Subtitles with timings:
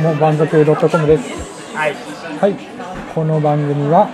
[0.00, 1.74] どうも万族 .com です。
[1.74, 1.94] はい。
[2.40, 2.54] はい。
[3.12, 4.08] この番組は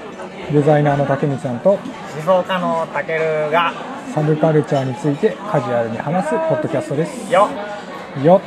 [0.51, 1.79] デザイナーの竹光さんと思
[2.25, 3.71] 想家のたけるが
[4.15, 7.31] サブカルチャーについてカジュアルに話すポッドキャストです。
[7.31, 7.51] よ。
[8.25, 8.41] よ。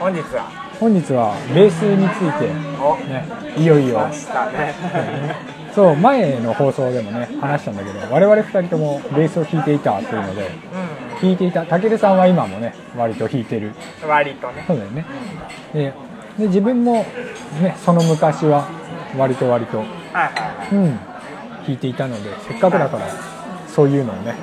[0.00, 0.50] 本日は。
[0.80, 2.50] 本日はベースについて
[2.82, 2.96] お。
[3.06, 3.24] ね
[3.56, 4.08] いよいよ。
[5.72, 13.68] そう前の放送でもね話したんだけど我々2人ともベースを弾いていたというのでう弾いていた武さんは今もね割と弾いてる。
[13.68, 14.64] ん割とね。
[14.66, 15.04] そうだよね。
[15.72, 17.04] でで自分も
[17.60, 18.68] ねその昔は
[19.16, 19.84] 割と割と
[20.72, 20.98] うん
[21.66, 23.06] 弾いていたのでせっかくだから
[23.66, 24.34] そういうのをね。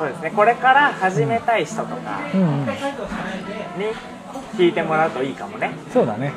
[0.00, 0.30] そうですね。
[0.34, 3.84] これから始めたい人とかに
[4.56, 5.72] 聞いてもらうといいかもね。
[5.92, 6.32] そうだね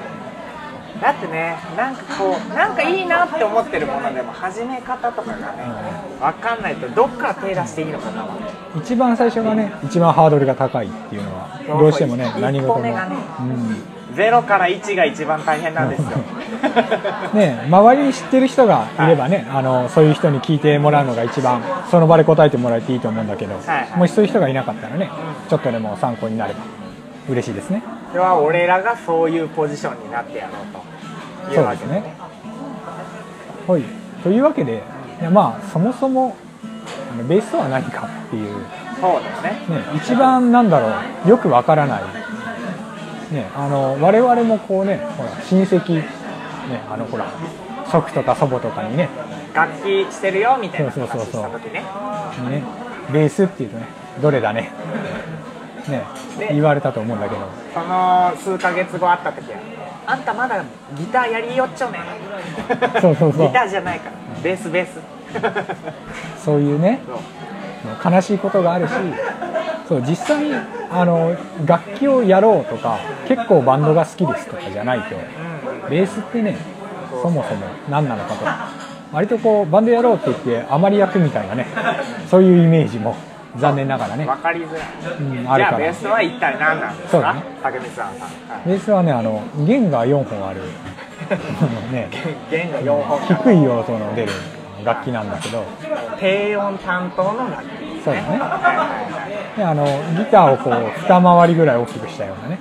[1.01, 5.63] だってねなんかこうなんかいいなって思ってるものでも始め方とかがね
[6.19, 8.25] 分かんないとどっから手出していいのかな。
[8.77, 13.93] 一番最初がね一番ハードルが高いっていうのはどうしてもね何事も、ねうん。
[14.15, 16.09] 0から1が一番大変なんですよ。
[17.33, 23.97] ね、周りに知ってる人がいればね、あのそういう人に聞いてもらうのが一番その場で答えてもらえていいと思うんだけど、はいはい。
[23.97, 25.09] もしそういう人がいなかったらね、
[25.49, 26.59] ちょっとでも参考になれば
[27.27, 27.81] 嬉しいですね
[28.13, 31.51] それは俺らがそういうポジションになってやろうと。
[31.51, 32.13] いうわけですね。
[33.67, 33.83] はい。
[34.21, 34.83] というわけで
[35.19, 36.35] いやまあそもそも
[37.11, 38.53] あのベースとは何かっていう、
[39.01, 39.49] そうですね。
[39.67, 40.93] ね、一番なんだろ
[41.25, 41.27] う。
[41.27, 42.03] よくわからない、
[43.33, 46.05] ね、あの我々もこうねほら親戚、ね、
[46.87, 47.25] あのほら
[47.87, 49.09] 祖父とか祖母とかにね。
[49.55, 51.83] 楽器してるよみたいなそうそう話そうそうした時ね
[52.43, 52.63] にね
[53.11, 53.87] ベースっていうとね
[54.21, 54.71] どれだね
[55.89, 56.03] ね
[56.37, 57.41] で言われたと思うんだけど。
[57.73, 59.57] その数ヶ月後会った時は
[60.05, 60.63] あんたまだ
[60.97, 61.99] ギターやりよっちょね
[63.01, 63.47] そうそうそう。
[63.47, 64.11] ギターじゃないから。
[64.43, 64.99] ベースベース。
[66.43, 66.99] そういうね
[68.03, 68.13] そう。
[68.13, 68.91] 悲しいことがあるし
[69.87, 70.53] そう実際
[70.91, 71.35] あの
[71.65, 75.89] 楽器をやろうとか結構バンドが好きですとかじゃないとうん。
[75.89, 76.57] ベースってね
[77.21, 78.45] そもそも何なのかと。
[79.15, 81.67] 割とこうバンドやろうって言ってあまり役みたいなね
[82.29, 83.15] そういうイメージも
[83.57, 84.25] 残念ながらね。
[84.25, 85.17] 分かりづらい。
[85.19, 85.77] うんあるから。
[85.77, 87.11] じゃあベースは一体何なんですか？
[87.11, 87.43] そうだね。
[87.61, 88.69] 竹光さんさん、はい。
[88.69, 90.61] ベースはねあの弦が4本ある。
[91.91, 92.09] ね
[92.49, 93.19] 弦が4本。
[93.21, 94.31] 低い音の出る
[94.83, 95.63] 楽器なんだけど。
[96.19, 98.27] 低音担当の楽器そうだね。
[98.29, 98.85] はいはいは
[99.55, 99.85] いであの
[100.17, 100.73] ギターをこう
[101.07, 102.59] 二回りぐらい大きくしたようなね。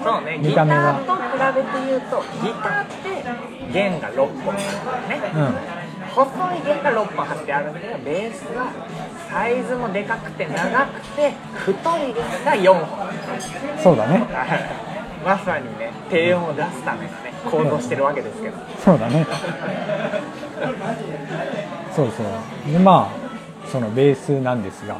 [0.00, 0.04] うん。
[0.04, 0.38] そうね。
[0.42, 0.94] ギタ見た目は。
[0.94, 1.20] ーと比
[1.54, 3.24] べて言うとギターって
[3.72, 5.87] 弦が6本あるんだよね、うん
[6.24, 8.72] 細い弦が6本張ってあるんだけどベースは
[9.30, 13.08] サイズもでかくて長くて太い弦が4本。
[13.80, 14.26] そうだね。
[15.24, 18.56] まさにね低音を出すためのね構造してるわけですけど。
[18.84, 19.24] そうだね。
[21.94, 22.22] そうそ
[22.68, 22.72] う。
[22.72, 24.96] でまあそのベースなんですが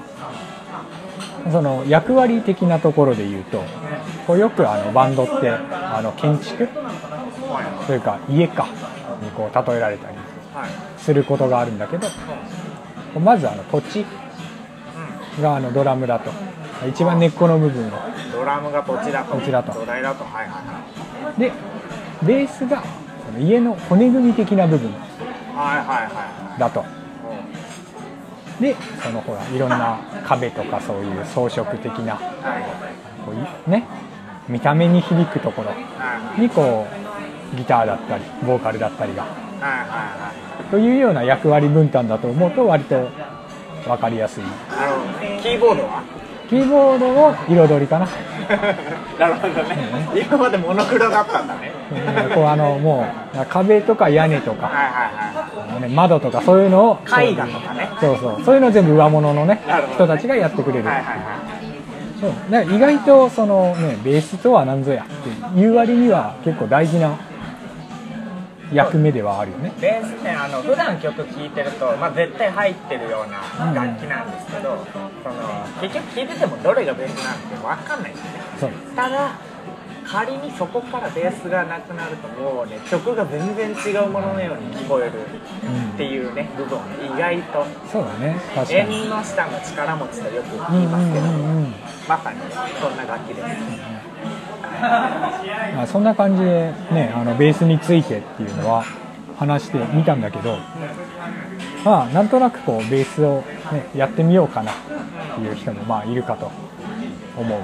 [1.50, 3.64] その役割的なところで言うと
[4.28, 6.64] こうよくあのバンドってあの建築？
[6.64, 7.86] はい。
[7.86, 8.68] というか家か。
[9.20, 10.16] にこう例えられたり。
[10.16, 10.27] はい
[10.98, 12.08] することがあるんだけど
[13.20, 14.04] まずあの土地
[15.38, 16.30] うがあのドラムだと。
[16.88, 17.88] 一番根っこの部分を。
[17.88, 17.90] ん
[18.32, 19.34] ドラムがこちらと。
[19.34, 19.72] こちらと。
[19.72, 20.24] 土台だと。
[20.24, 21.40] はいはいはい。
[21.40, 21.52] で
[22.22, 22.82] ベースが
[23.26, 24.92] その家の骨組み的な部分。
[24.92, 26.60] はいはいはいはい。
[26.60, 26.84] だと。
[28.58, 28.62] うん。
[28.62, 32.64] でそのほらいろんな壁とかそういう装飾的なはい。
[33.24, 33.84] こういね
[34.48, 36.86] 見た目に響くところはいにこ
[37.52, 39.26] うギターだったりボーカルだったりが
[40.70, 43.08] というような役割分担だと思うと割と
[43.86, 44.42] 分かりやすい。
[44.70, 44.96] あ
[45.34, 46.02] のキーボードは？
[46.48, 48.08] キーボードの彩りかな。
[49.18, 49.76] なるほどね。
[50.14, 51.72] 今までモノクロだったんだね。
[52.26, 52.34] うん。
[52.34, 54.66] こうあのもう壁とか屋根とか。
[54.66, 54.92] はいはいはい
[55.70, 57.88] あのね窓とかそういうのを絵画とかね。
[58.00, 58.42] そうそう。
[58.44, 59.60] そういうのを全部上物のね
[59.94, 60.86] 人たちがやってくれる。
[60.86, 61.16] はいはいはい。
[62.18, 62.76] そう。
[62.76, 67.10] 意外とそのねベースとは何ぞやっていう割には結構大事な
[68.72, 69.72] 役目ではあるよね。
[69.80, 78.30] ベースってあの普段曲聴いてると、まあ、絶対入ってるような楽器なんですけど、その結局聴いててもどれがベースなんて分かんないんですね。
[78.60, 78.70] そう。
[78.94, 79.32] ただ
[80.04, 85.12] 仮にそこからベースがなくなるともうね曲が全然違うもののように聞こえる
[85.94, 87.66] っていうね部分意外と。
[87.90, 88.40] そうだね。
[88.54, 88.94] 確かに。
[88.96, 91.74] 縁の下の力持ちとよくうん言いますけど、うんうんうん
[92.08, 92.38] まさに
[92.80, 93.48] そんな楽器です
[94.80, 98.84] あそんな感じでねあのベースについてっていうのは
[99.36, 100.58] 話してみたんだけど
[101.84, 103.42] まあなんとなくこうベースを、
[103.72, 104.74] ね、やってみようかなっ
[105.34, 106.50] ていう人もまあいるかと
[107.36, 107.60] 思う、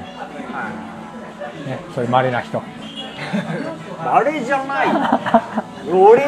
[1.69, 2.63] ね、そういう稀な人。
[3.99, 5.74] あれじゃない。
[5.93, 6.27] 俺い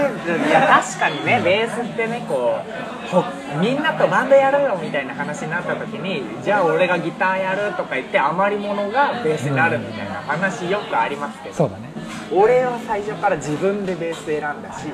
[0.50, 3.24] や確かにねベースってねこうほ
[3.60, 11.90] みんなとバンドやろうよみたいな話になった時にじゃあ俺がギターやるとか言って余り物がベースになるみたいな話よくありますけど、そうだね。
[12.32, 14.86] 俺は最初から自分でベース選んだし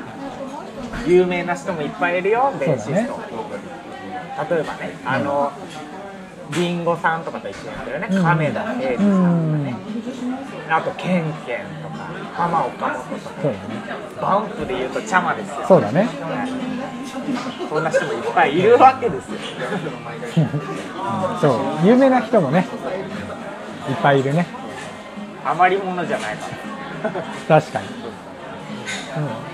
[1.06, 5.52] 有名な人もいっぱいいるよベーシスト、例えばねあの、
[6.54, 8.22] リンゴさんとかと一緒にやってるね、うん。
[8.22, 10.72] 亀田誠司うさんとかね、ん。
[10.72, 12.04] あとケンケンとか
[12.34, 13.54] 浜岡本とかね。
[14.20, 15.64] バンプでいうとチャマですよ。
[15.66, 16.08] そうだね。
[17.68, 19.36] そんな人もいっぱいいるわけですよ。
[20.36, 21.40] うん。
[21.40, 21.48] そ
[21.82, 21.86] う。
[21.86, 22.66] 有名な人もね
[23.88, 24.46] いっぱいいるね。
[25.44, 26.46] 余り物じゃないか
[27.48, 27.94] ら確かに、うん、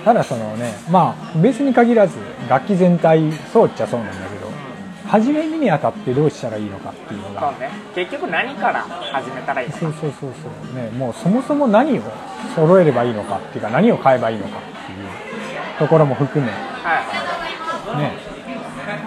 [0.05, 2.15] ただそのねまあベースに限らず
[2.47, 4.38] 楽器全体そうっちゃそうなんだけど
[5.09, 7.51] 初めにあたってどうしたらいいのかっていうのが。
[7.51, 7.69] そうね。
[7.95, 9.79] 結局何から始めたらいいのか。
[9.79, 10.75] そうそうそうそう。
[10.75, 12.01] ねもうそもそも何を
[12.55, 16.51] 揃えればいいのかっていうか何を買えばいいのかっていうところも含め。
[16.51, 16.61] はい。
[16.63, 18.13] はいね。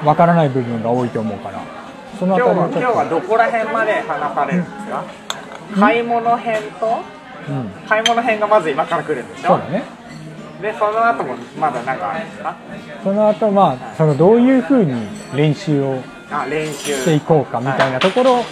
[0.05, 1.61] わからない部分が多いと思うから。
[2.19, 5.05] そのあ今日は今日たりをちょっはどこら辺まで話されるんですか？
[5.79, 6.99] 買い物編とと、
[7.49, 9.49] うん、買い物編がまず今から来るんでしょ？
[9.49, 9.83] そうだね
[10.63, 12.57] でその後もまだ何かあるんですか？
[13.03, 14.95] その後まあそのどういうふうに
[15.35, 15.99] 練習を
[16.31, 16.95] あ練習。
[16.95, 18.45] していこうかみたいなところ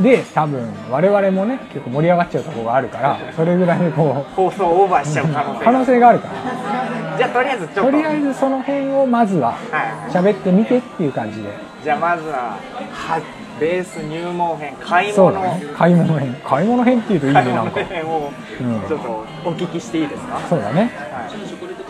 [0.00, 7.18] で多分我々もね結構盛り上がっちゃうところがあるからそれぐらいでこ放送オーバーしちゃう可能性う可能性があるから。
[7.18, 7.82] じゃあとりあえずちょっと。
[7.82, 10.12] とりあえずその辺をまずははい。
[10.12, 11.48] 喋ってみてっていう感じで。
[11.82, 12.56] じゃあまずは
[12.92, 13.20] は
[13.60, 15.16] ベース入門編買い物。
[15.16, 15.66] そうだね。
[15.76, 16.36] 買い物編。
[16.44, 17.84] 買い物編っていうといいねなんか。
[17.84, 19.08] 編をうんちょっと
[19.44, 20.90] お聞きしていいですか、そうだね。
[21.12, 21.28] は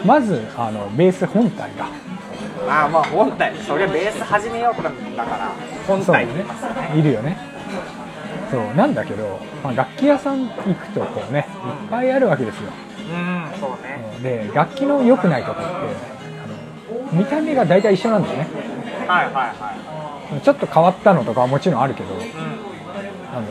[0.02, 0.06] い。
[0.06, 1.86] まずあのベース本体が
[2.68, 3.54] ああまあ本体。
[3.56, 5.50] そりゃベース始めようかだから
[5.86, 6.98] 本体いりますよね。
[6.98, 7.36] いるよね。
[8.50, 11.46] そうなんだけど、まあ、楽器屋さん行くとこうね
[11.84, 12.70] いっぱいあるわけですよ。
[13.10, 14.46] うんそうね。
[14.46, 18.46] で楽器の良くないとこってあの見た目が大体一緒なんだよね。
[19.06, 19.97] はいはいは
[20.42, 22.22] ちょっと変わったのとかはもちろんあるけどいうん。
[23.34, 23.46] あの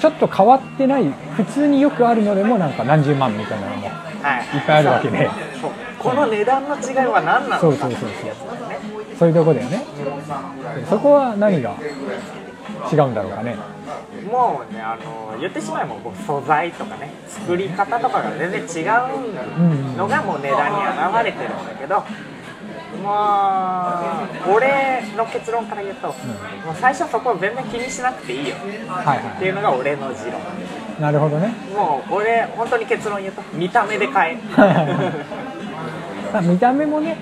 [0.00, 1.04] ちょっと変わってない
[1.36, 3.90] 普通によくあるのでもなんか何十万みたいなのもい。
[3.90, 3.92] っ
[4.22, 5.30] はいぱいあるわけで。
[5.98, 8.10] この値段の違いは何なのかそうそうそうそう。
[9.18, 9.84] そういうとこだよね。
[10.76, 11.74] でそこは何が
[12.92, 13.56] 違うんだろうかね。
[14.30, 15.94] もうねあの言ってしまえば
[16.26, 22.04] 素材とかね作り方とかが全然違うのがもう値段に表れてるんだけど
[23.02, 26.16] まあ俺の結論から言うと、もう
[26.80, 28.56] 最初そこ全然気にしなくていいよ。
[28.88, 29.50] はいってはい。
[29.50, 30.40] うのが俺の持論。
[30.40, 31.54] いなるほどね。
[31.74, 34.38] もう俺本当に結論言うと見た目で買え。
[36.32, 37.16] まあ見た目もね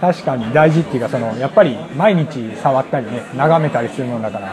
[0.00, 4.52] 確かに大事っていうかそのやっぱり毎日触ったりね眺めたりするもんだから。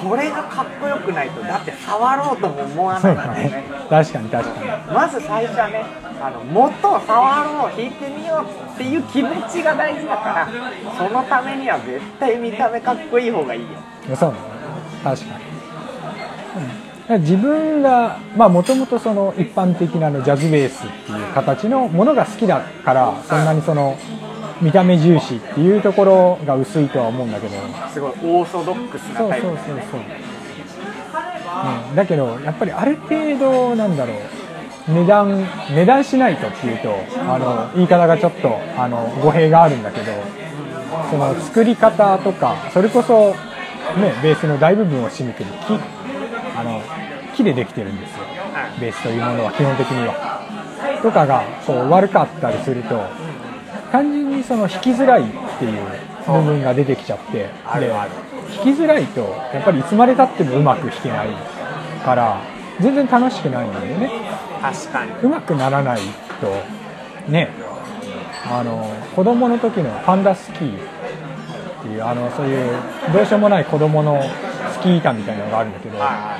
[0.00, 3.44] それがかっこよくないとだって触ろうとも思わないからね。
[3.44, 4.94] ね確かに確かに。
[4.94, 5.84] まず最初はね
[6.20, 10.48] あの元を触ろう弾いてみようっていう気持ちが大事だから
[10.96, 13.68] そのためには絶対見た目かっこいい方がいいよ。
[14.16, 14.38] そうだね。
[15.04, 15.24] 確か
[17.10, 23.96] に、うん、自分がまあもともとその一般的なあのジャズベースっていう形のものが好きだからそんなにその
[24.60, 27.54] 見た目重視っていうところが薄いとは思うんだけど。
[27.92, 30.27] すごいオーソドックスなタイプそうそうそう、う
[31.90, 34.16] うん、だけどやっぱりある程度なんだろう。
[34.88, 36.94] 値段値段しないとっていうと
[37.30, 40.12] あの言い方がちょっとあの語弊があるんだけど
[41.10, 43.34] その作り方とかそれこそ、
[44.00, 45.78] ね、ベースの大部分を占めてる木
[46.56, 46.80] あの
[47.36, 48.24] 木でできてるんですよ。
[48.80, 50.38] ベースというものは基本的には。
[51.02, 53.00] とかがこう悪かったりすると
[53.92, 55.24] 単純にその弾きづらいっ
[55.58, 55.82] ていう
[56.32, 57.32] 部分が出てきちゃって。
[57.32, 59.20] で弾きづらいと
[59.52, 61.28] やっぱりいつまでたってもうまく弾けない
[62.04, 62.40] から
[62.80, 64.10] 全然楽しくないんだよね。
[64.62, 65.12] 確かに。
[65.22, 66.00] うまくならない
[66.40, 67.50] とね。
[68.50, 72.72] あの子供の時のパンダスキーっていうあのそういう
[73.12, 74.22] どうしようもない子供の
[74.72, 76.38] スキー板みたいなのがあるんだけどあ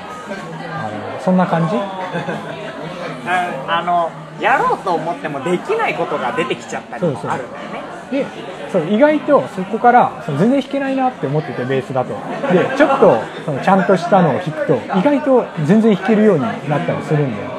[1.16, 1.76] のそんな感じ？
[1.76, 8.27] あ あのやろうと思ってもできないことが出てきちゃったりもあるんだよねで
[8.73, 12.11] そう意外とそこからその全然弾けないなって思っててベースだと。
[12.53, 17.50] でちょっとそのちゃんとしたのを弾くと意外と全然弾けるようになったりするんだよ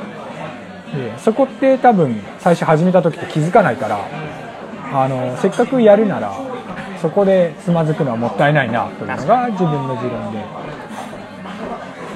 [0.93, 3.99] でそこって多分最初始めた時って気づかないから
[4.91, 6.33] あのせっかくやるなら
[6.99, 10.69] そこでつまずくのはもったいないなというのが自分の持論で。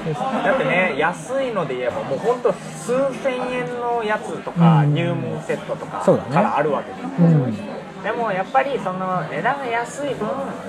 [0.04, 4.92] だってね安いので言えばもうほんと数千円のやつとかうん。
[4.92, 10.28] 入門セットとかからあるわけですようんでもやっぱりその値段が安い分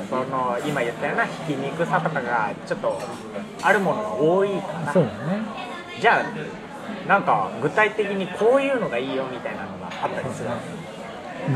[0.10, 2.98] その今言ったような弾きにくさとかがちょっと
[3.62, 5.42] あるものが多いからそうだね。
[6.00, 10.50] じゃあなんか具体的にこういうのがいいよみたいなのがあったりする？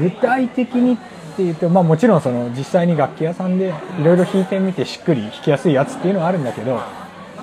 [0.02, 0.98] 具体的にっ
[1.38, 6.82] ていうと、まあ、もちろんその実際に楽器屋さんでいろいろ弾いてみてしっくり弾きやすいやつっていうのはあるんだけど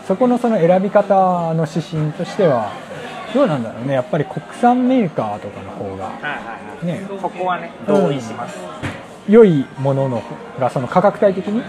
[0.06, 2.70] そこのその選び方の指針としては
[3.36, 3.92] どうなんだろうね。
[3.92, 6.06] やっぱり国産メーカーとかの方が。
[6.06, 7.02] はいね。
[7.06, 8.56] そこはね同意します、
[9.28, 10.22] 良いものの
[10.58, 11.62] がその価格帯的に、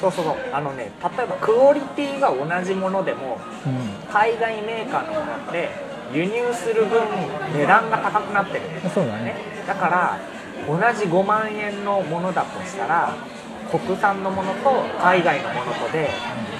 [0.00, 0.36] そうそうそう。
[0.54, 5.68] あのね例えばクオリティが同じものでもう海外メーカーのものって
[6.14, 7.02] 輸入する分
[7.52, 8.60] 値段が高くなってる。
[8.60, 9.36] んですん、そうだね。
[9.66, 10.18] だから
[10.66, 13.14] 同じ5万円のものだとしたら
[13.70, 14.70] 国産のものと
[15.02, 16.08] 海外のものとで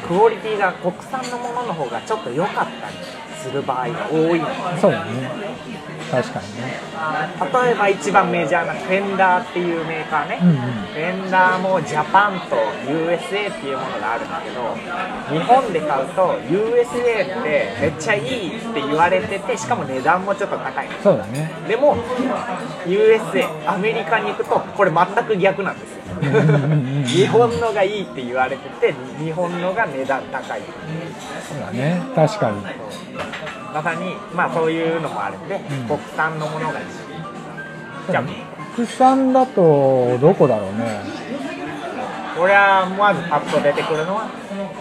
[0.07, 4.47] クオリティが国産のものの方がちょっと良かったりする場合が多いの
[4.81, 4.99] そうね。
[6.23, 6.81] 確かにね。
[7.65, 10.57] 例えば一番メジャーなフェンダーっていうメーカーね、うんうん。
[10.57, 12.57] フェンダーもジャパンと
[12.87, 20.89] USA っていうものがあるんだけど日本で買うと USA ってめっちゃいいって言われててしかも値段もちょっと高い。
[20.89, 21.51] のそうだね。
[21.69, 21.97] でも
[22.87, 26.05] USA アメリカに行くとこれ全く逆なんですよ。
[27.07, 30.63] 日本のがいいって言われてて日本のが値段高い。
[31.49, 32.01] そうだね。
[32.15, 32.57] 確かに。
[33.75, 35.61] まさにまあそういうのもあるんで、ん。
[35.89, 36.87] 国産のものがいい
[38.11, 38.25] じゃあ
[38.75, 41.01] 国産だとどこだろうね。
[42.37, 44.29] 俺はまずパッと出てくるのは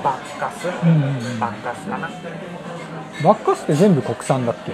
[0.04, 1.40] バッカス、うんうんうん。
[1.40, 2.10] バッカスかな。
[3.24, 4.72] バッカスって全部国産だっけ？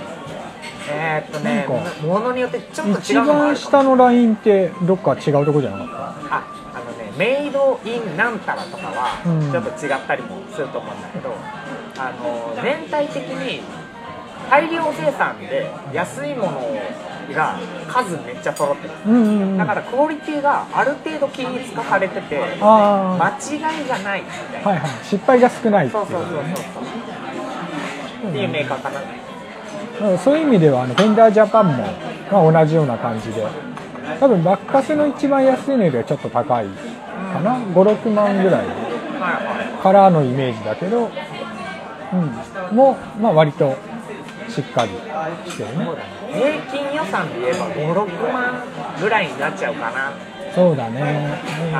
[0.90, 1.68] えー、っとね
[2.02, 5.88] ものによってちょっと違一うのもあ番下のラインってどっか違うとこじゃなかっ
[6.32, 9.52] ああのねメイドインなんたらとかはうん。
[9.52, 11.36] ちょっと違ったりもすると思うんだけど、
[11.98, 13.62] あの全体的に
[14.50, 16.62] 大量生産で安いもの
[17.34, 18.90] が数めっちゃ揃ってる。
[18.90, 19.58] たうんうんうん。
[19.58, 24.70] だからクオリティがある程度均一化されててあ間違いがないみたいな。
[24.70, 24.90] あはいはい。
[25.04, 26.40] 失敗が少ないっていうそうそうそうそ
[28.28, 28.30] う。
[28.30, 29.02] っていうメーカーかな。
[30.10, 30.18] うん。
[30.18, 31.84] そういう意味ではあのフェンダージャパンも、
[32.32, 33.46] まあ、同じような感じで。
[34.20, 37.58] 多分バッカスの一番安いのよりはちょっと高いかな。
[37.58, 38.90] 56万ぐらい。
[39.82, 41.10] からのイメージだけど、
[42.14, 43.76] うん、もう、まあ、割と
[44.50, 44.92] しっかり
[45.50, 45.86] してるね。
[46.34, 48.64] 平均予算で言えば56万
[49.00, 50.12] ぐらいになっちゃうかな。
[50.54, 51.40] そうだね。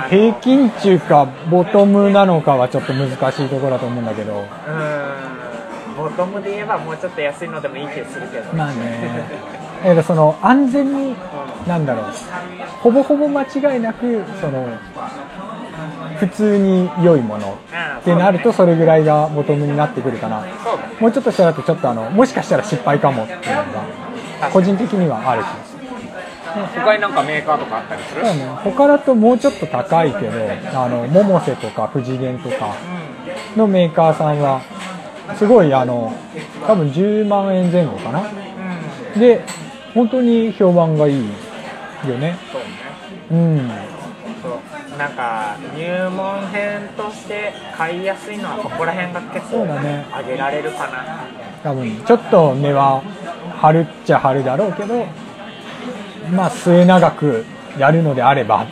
[0.10, 3.14] 平均中かボトムなのかはちょっと難し
[3.46, 4.34] いところだと思うんだけど。
[4.34, 5.98] うーん。
[5.98, 9.24] ボトムで言えばもうちょっと安いのでもいい気がするけどまあね。
[9.84, 11.16] だけどその安全に
[11.68, 12.06] なんだろう。
[12.82, 14.68] ほぼほぼ間違いなくその
[16.20, 17.58] 普通に良いもの
[18.02, 20.46] ってなるとそれぐらいがボトムになってくるかな。
[21.00, 25.80] もうちょっとしたらとちょっとあのもしかしたら失敗かもっていうのが個人的にはある気がする。
[26.84, 28.24] 他になんかメーカーとかあったりする？
[28.24, 28.30] ね。
[28.64, 30.32] 他だともうちょっと高いけど
[30.74, 32.76] あの百瀬とか富士源とか
[33.56, 34.62] のメーカーさんは
[35.38, 36.12] すごいあの
[36.66, 38.24] 多分10万円前後かな。
[39.18, 39.44] で
[39.94, 41.24] 本当に評判がいい
[42.08, 42.38] よね。
[42.52, 42.58] そ
[43.36, 43.72] うん
[45.00, 51.24] なんか入門編として買いやすいのはここら辺が結構そうだね上げられるかな。
[51.64, 53.02] 多分ちょっと値は
[53.62, 55.06] 張るっちゃ張るだろうけど
[56.36, 57.46] まあ末永く
[57.78, 58.68] やるのであれば。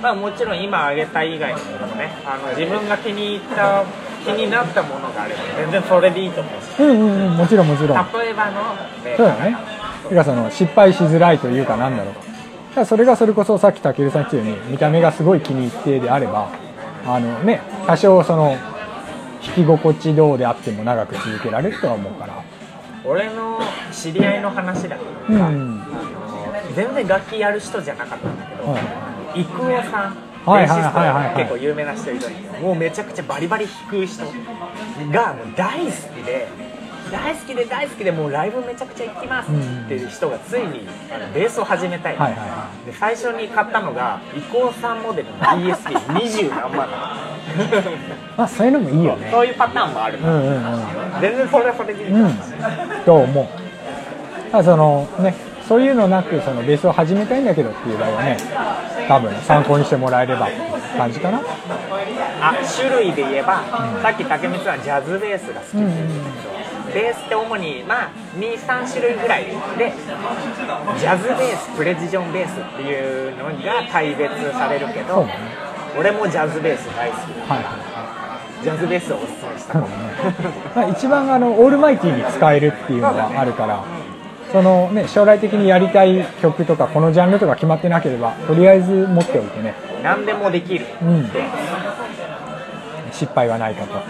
[0.00, 3.84] まあもちろん今挙げた以外にもねあの自分が気に入った
[4.24, 6.62] 気になったものがあれば全然それでいいと思う。
[6.62, 8.12] しうんうんうんもちろんもちろん。
[8.12, 8.62] 例えばの
[9.16, 9.56] そうだね。
[10.08, 12.14] てかその失敗しづらいというかなんだろう。
[12.14, 12.20] だ
[12.74, 16.50] からそれがそれこそさっき武尊さん言ったように見た目がすごい気に入ってであれば
[17.06, 18.56] あのね多少その
[19.42, 22.42] 弾き心地どうであっても長く続けられるとは思うから。
[23.06, 23.60] 俺の
[23.92, 24.96] 知り合いの話だ。
[24.96, 25.38] けどうん。
[25.38, 28.78] さ、あの全然楽器やる人じゃなかったんだけど、は
[29.34, 29.40] い。
[29.40, 30.34] 郁夫さん。
[31.36, 34.24] 結構有名な人いるんだけどもうめちゃくちゃバリバリ弾く人
[35.10, 36.48] がもう大好きで
[37.14, 39.54] 大好きで大好きでもうライブめちゃくちゃ行きますっ
[39.88, 40.80] ていう人がついに
[41.14, 47.34] あのベースを始めたい,、はいはいはで最初に買ったのが郁夫さんモデルの DSP20 何万な
[48.36, 49.28] まあそういうのもいいよのね。
[49.30, 50.84] そういうパターンもある、うんうんうん。
[51.20, 52.38] 全然それはそれでいい、うん、
[53.04, 54.50] と思う。
[54.50, 55.34] ただそのね
[55.68, 58.36] そういうのなくそのベースを始めたいんだけどっていう場合はね
[59.08, 61.40] 多分参考にしてもらえればっていう感じかな。
[62.40, 63.62] あ種類で言えば、
[64.02, 69.92] さっき竹光はジャズベースが好きって言ってたけど、ベースって主にまあ23種類ぐらいで
[70.98, 73.52] ジャズベースプレジジョンベースっていうのが
[73.92, 75.26] 大別されるけど、
[75.98, 77.20] 俺もジャズベース大好き。
[77.50, 77.94] はいはい
[78.62, 79.74] ジャズベースをおすすめした。
[79.74, 79.94] そうだね。
[80.74, 83.84] まあ一番あのオールマイティに使えるっていうのがあるから
[84.52, 89.74] そのね将来的にやりたい曲とかこのジャンルとか決まってなければとりあえず持っておいてね。
[90.02, 91.28] 何でもできる、うん。
[93.12, 94.00] 失敗はないかと。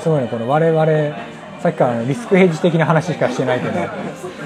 [0.00, 0.84] すごいねこの我々
[1.64, 3.72] さっきからリスクヘッジ的な話しかしてないけど。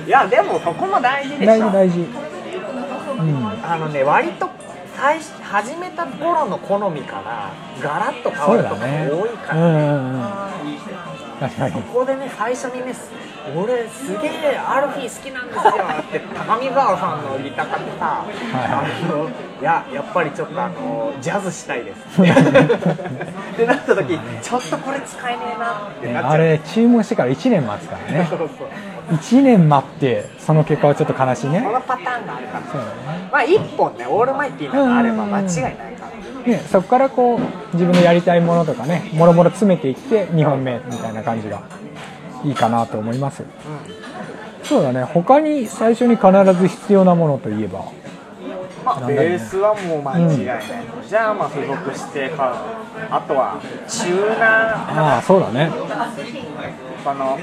[0.07, 1.49] いやでもそこも大事でしょ。
[1.49, 1.99] 大事大事。
[1.99, 3.65] うん。
[3.65, 4.49] あのね割と
[4.95, 9.11] 最初始めた頃の好みからガラッと変わるとかだね。
[9.11, 10.23] 多いから、うんうん
[11.23, 12.95] うん確かにここでね最初にね
[13.57, 15.63] 俺すげえアルフィー好きなんですよ
[16.01, 19.07] って高見沢さんのギター買ってさ、はい。
[19.07, 22.21] あのいややっぱりちょっとあのジャズしたいです。
[22.21, 26.33] ってなった時ちょっとこれ使えねえなってなっちゃう。
[26.33, 28.27] あれ注文してから1年待つからね。
[28.29, 28.49] そうそう
[29.09, 31.63] 1年待ってその結果はちょっと悲しいね。
[31.63, 32.67] このパターンがあるから。
[32.67, 36.09] そうだねまあ一本ねオールマイティーなのがあれば間違いないから。
[36.47, 37.41] ね、そこからこう
[37.75, 41.61] 自分のやりたいものとかねもろもろ詰めていって2本目みたいな感じが
[42.43, 43.45] いいかなと思います。
[44.63, 47.85] そうだね他に最初に必ず必要なものといえば。
[48.85, 50.63] まあ、ベースはもう間違いない、
[51.07, 52.53] じゃあまあ付属して買う。
[53.11, 55.71] あとはチューナーああそうだね。
[57.05, 57.39] この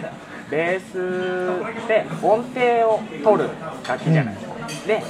[0.50, 3.50] ベースで音程を取る
[3.88, 4.36] 楽器じゃない。
[4.36, 4.54] ですか、
[4.88, 5.04] で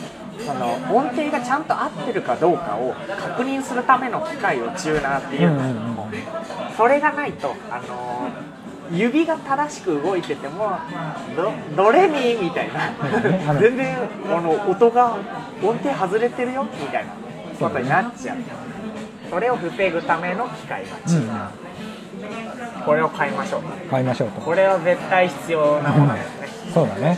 [0.46, 5.50] その音程がちゃんと合ってるかどうかを確認するための機械をチューナーっていう。
[5.50, 6.10] んですけども、
[6.78, 8.30] それがないとあの
[8.92, 10.78] 指が正しく動いてても
[11.36, 12.94] ドドレミみたいな。
[13.60, 15.18] 全然あの音が
[15.64, 16.64] 音程外れてるよ？
[16.64, 17.14] みたいな。
[17.58, 18.38] ことになっちゃう。
[19.30, 21.50] それを防ぐための機械がチューナー、
[22.86, 23.62] これを買いましょう。
[23.90, 24.42] 買いましょうと。
[24.42, 26.48] これは絶対必要なものですね。
[26.74, 27.18] そうだね。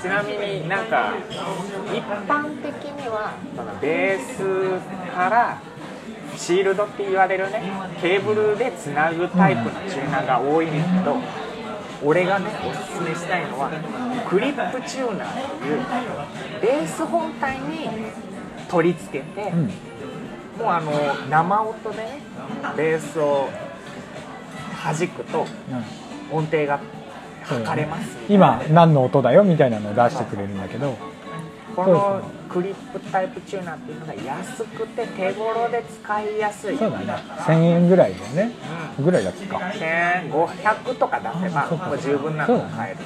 [0.00, 1.12] ちなみになんか
[1.92, 5.60] 一般的にはそのベースから
[6.38, 11.16] シールドって言われるねケーブルでつなぐタイプのチューナーが多いんですけど
[12.02, 13.70] 俺がねおすすめしたいのは
[14.26, 15.80] クリップチューナーっていう
[16.62, 17.90] ベース本体に
[18.68, 19.89] 取り付けて、うん
[20.60, 20.92] もうあの
[21.28, 22.20] 生音でね
[22.76, 23.48] ベースを
[24.84, 26.36] 弾くとうん。
[26.38, 26.78] 音程が
[27.42, 28.16] 測れます。
[28.28, 30.96] 今何の音だよみたいなのを出してくれるんだけど。
[31.74, 36.76] このクリップタイプチューナーっていうのが安くて手頃で使いやすい。
[36.76, 37.06] そうだね。
[37.38, 38.52] 1000円ぐらいだよね。
[38.98, 39.56] ぐらいだっけか。
[39.58, 42.98] 1500とか出せばもう十分なのを買える。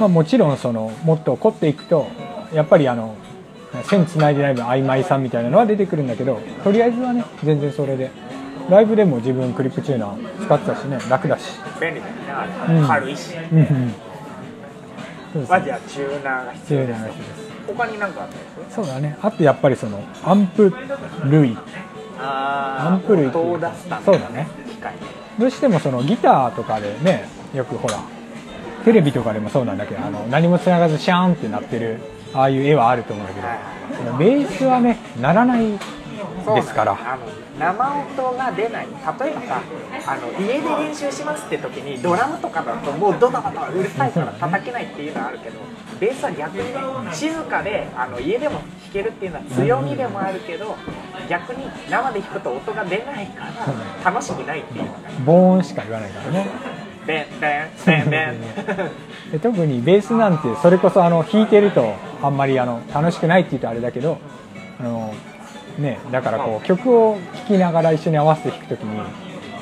[0.00, 2.08] まあ、もちろんそのもっと凝っていくと
[2.52, 3.16] やっぱりあの
[3.84, 8.10] 線つないでない分曖昧さみたいなのは出てくるんだけどとりあえずはね全然それで。
[8.68, 11.58] ライブでも自分クリップチューナー使ってたしね楽だし。
[11.80, 12.86] 便利だよねうん。
[12.86, 13.34] 軽いし。
[13.34, 13.94] うんうん。
[15.32, 15.50] そうです。
[15.50, 16.90] まあじゃあチューナーが必要です。
[16.90, 17.50] ーナーが必要です。
[17.66, 18.34] 他に何かあった
[18.70, 19.18] すそうだね。
[19.22, 20.72] あとやっぱりそのアンプ
[21.24, 21.56] 類。
[22.18, 24.46] あアンプ類っていう音を出すためのそうだね。
[24.68, 24.94] 機械。
[25.38, 27.98] どうしてもそのギターとかでねよくほら
[28.84, 32.00] テレビとかでもそうなんだけどあの何もつながずシャーンってなってる
[32.34, 33.80] ああいう絵はあると思うんだけど、はい
[34.18, 36.92] ベースはねならないですから。
[36.92, 37.26] あの
[37.58, 38.86] 生音が出ない。
[38.86, 39.62] 例えばさ
[40.06, 45.58] あの家で練習しますって時にドラムとかだともうドドドドうるさいから叩けないっていうのはあるけど
[46.00, 46.72] ベースは逆に
[47.04, 48.62] ね静かであの家でも弾
[48.94, 50.74] けるっていうのは強みでもあるけど
[51.28, 53.44] 逆に生で弾くと音が出ないか
[54.04, 54.98] ら楽しくないっていうのが。
[55.26, 56.48] 防音しか言わないからね。
[57.06, 58.40] ベンベンベンベン。
[59.32, 64.18] で特にベースなんてそれこそあの弾いてるとあんまりあの楽しくないって言うとあれだけど
[64.78, 65.14] あの、
[65.78, 69.00] ね、だからこう曲を聴きながら一緒に合わせて弾くときに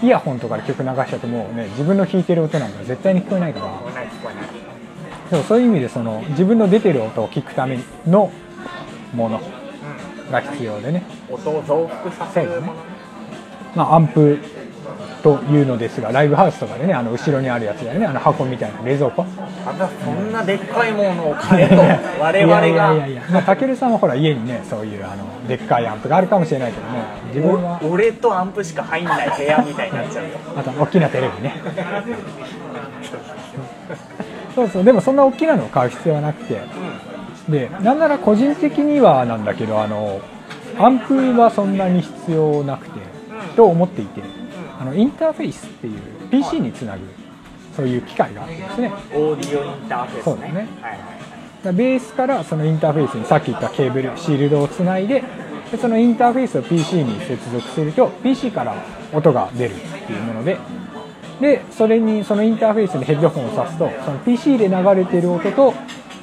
[0.02, 3.66] イヤホンとかで曲流しちゃっても、ね、自分の弾いてる音なんか絶対に聞こえないから。
[3.66, 4.44] 聞こえない聞こえない
[5.30, 8.32] そうそういう意味でその自分の出てる音を聞くための
[9.12, 9.40] もの
[10.30, 11.34] が必要でね、うん。
[11.34, 12.62] 音を増幅させるもの。
[12.62, 12.72] ね。
[13.74, 14.38] まあ、アンプ
[15.22, 19.24] というのですがライブハウスとかでねあの後ろにあるやつだよねあの箱みたいな冷蔵庫。
[19.24, 23.22] またそんなでっかいものを買えと我々がいやいやいや。
[23.30, 27.02] まあたけるさんはほら家にねそういうあのでっかいアンプがあるかもしれないけどね。
[27.34, 30.38] 自分はお俺とアンプしか入んない部屋みたいになっちゃうよ。
[30.56, 31.54] あと大きなテレビね。
[34.54, 34.84] そうそう。
[34.84, 36.60] でもそんな大きなのを買う必要はなくて。
[37.48, 40.20] でなんなら個人的にはなんだけどあの
[40.78, 43.00] アンプはそんなに必要なくて、
[43.56, 44.20] と思っていて
[44.78, 47.04] あのインターフェースっていう PC につなぐ
[47.76, 48.92] そういう機械があってですね。
[49.12, 50.22] オーディオインターフェースね。
[50.24, 50.68] そうだね。
[50.80, 50.98] はいはい
[51.58, 55.24] だからベースからそのインターフェースにさっき言ったケーブルシールドをつないで
[55.70, 58.74] でそのインターフェースを PC に接続すると PC から
[59.12, 60.56] 音が出るっていうもので
[61.40, 65.74] でそれにそのインターフェースにヘッドホンを挿すとその PC で流れてる音と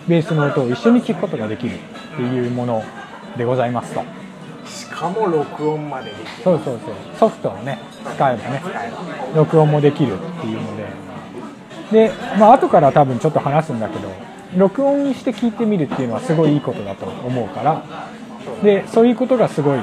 [0.07, 2.83] ベースの音を一緒に聞くことができるっていうもの
[3.37, 4.03] でございますと
[4.65, 6.25] しかも録音までできる。
[6.43, 6.93] そうそうそう。
[7.19, 7.79] ソフトをね
[8.15, 8.61] 使えばね
[9.35, 10.85] 録音もできるっていうので。
[11.91, 14.09] で、まあ後から多分ちょっと話すんだけど
[14.57, 17.83] 録音して聞いてみるっていうのはすごいいいことだと思うから。
[18.63, 19.79] でそういうことがすごい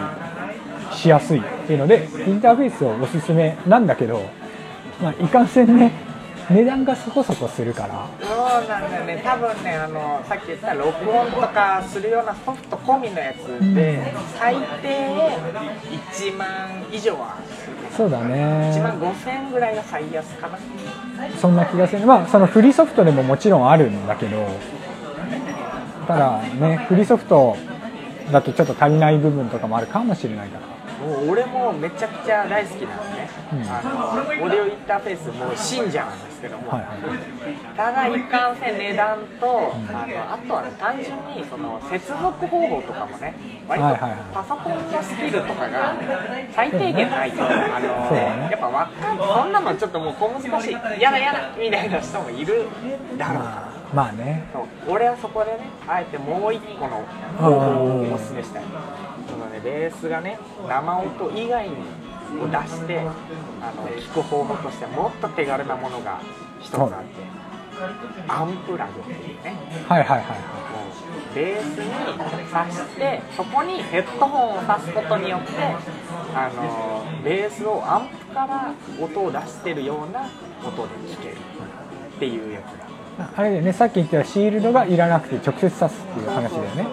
[0.93, 4.23] しやすいっていうのでインターフェースをおすすめなんだけど
[5.01, 5.93] まあいかんせんね
[6.51, 8.07] 値段がそこそこするから。
[8.21, 9.23] そうなんだよね。
[9.25, 14.89] 多分ねあのさっき言った録音とかするようなソフト込みのやつで、最低
[16.19, 16.47] 1万
[16.91, 17.37] 以上は
[17.97, 20.59] そうだ1万ね5000円ぐらいが最安かな。
[21.41, 22.07] そんな気がする。
[22.07, 24.47] まあそのフリーソフトでももちろんあるんだけど
[26.07, 27.57] ただねフリーソフト
[28.33, 30.72] だとちょっと足りない部分とかもあるかもしれないから
[31.03, 33.63] もう俺もめちゃくちゃ大好きなのね、うん。
[33.63, 36.93] あのオーディオインターフェースもう信者なんですけども、はいはい
[37.77, 43.35] ただいかんせん値段と、あのあとはね単純にその接続方法とかもね
[43.67, 43.89] 割と
[44.35, 45.97] パソコンのスキルとかが
[46.55, 48.49] 最低限ないと、あのね。
[48.53, 52.67] やっぱ若いそんなのちょっともう小難しいやだやだみたいな人もいる
[53.17, 53.83] だろうから。
[53.93, 54.45] まあまあね。
[54.89, 57.05] 俺はそこでねあえてもう一個の
[57.39, 58.63] 方法をお勧めしたい
[59.53, 60.39] ねベースがね
[60.69, 61.77] 生音以外に
[62.41, 62.99] を出して
[63.61, 66.21] あの聞く方法としてもっと手軽なものが
[66.61, 66.97] 一つあって
[68.29, 69.57] アンプラグっていうね。
[69.89, 70.79] はいはいはいも
[71.33, 71.91] うベースに
[72.51, 75.51] 挿してそこにヘッドホンを挿すことによって
[76.35, 80.29] あのベースをアンプから音を出してるような
[80.67, 81.37] 音で聴ける
[82.17, 82.93] っていうやつだ。
[83.37, 83.73] あれだよね。
[83.73, 86.87] さっき言ったシールドがいらなくて直接挿すっていう話だよね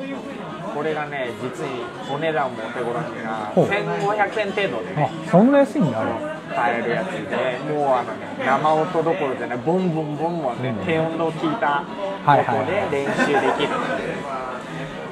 [0.80, 3.66] これがね実にお値段もお手頃なほう。
[3.68, 6.00] 1500円程度であねそんな安いんだ。
[6.00, 6.12] あれ
[6.56, 10.86] 買えるやつでもうあのね生音どころじゃないボンボンボンボンでうん。
[10.86, 11.84] 低温度を聞いた
[12.26, 13.76] 音で練習できる。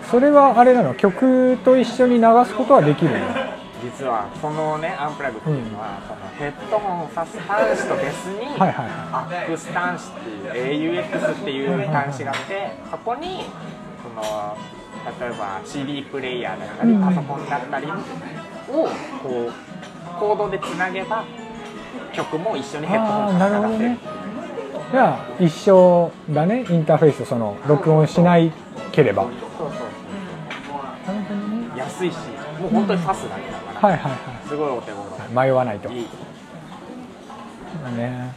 [0.10, 0.94] それはあれなの？
[0.96, 3.26] 曲と一緒に流すことはできるの？
[3.84, 8.86] 実はこのねアンプラグっていうのは、そのヘッドホンを挿す端子と別に、はいはい。
[8.88, 13.44] はいアックス端子っていう AUX っていう端子があってそこに
[14.02, 14.58] その
[15.20, 17.02] 例えば CD プレイヤーだったりうん。
[17.02, 21.24] パソコンだったりをこうコードでつなげば
[22.14, 23.98] 曲も一緒にヘッドホンから流せる
[24.92, 26.66] じゃあ一緒だね。
[26.70, 28.52] インターフェースその録音しない
[28.92, 29.24] ければ。
[29.24, 29.70] そうそう
[31.08, 32.16] なるほどね安いし
[32.62, 34.18] もう本当に挿すだけだから、はいはいは
[34.48, 35.04] すごいお手頃。
[35.04, 35.90] い迷わないと。
[35.90, 36.08] いい。
[37.98, 38.34] ね